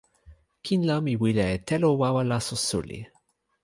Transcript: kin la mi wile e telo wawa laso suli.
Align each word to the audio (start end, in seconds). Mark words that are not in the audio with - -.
kin 0.63 0.81
la 0.89 0.95
mi 1.07 1.13
wile 1.21 1.45
e 1.55 1.57
telo 1.67 1.89
wawa 2.01 2.21
laso 2.31 2.55
suli. 2.67 2.99